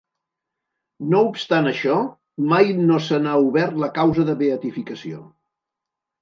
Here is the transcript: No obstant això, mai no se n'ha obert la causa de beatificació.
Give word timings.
No 1.13 1.19
obstant 1.27 1.69
això, 1.71 1.97
mai 2.53 2.71
no 2.87 2.97
se 3.09 3.19
n'ha 3.27 3.35
obert 3.51 3.77
la 3.85 3.91
causa 3.99 4.27
de 4.31 4.37
beatificació. 4.41 5.23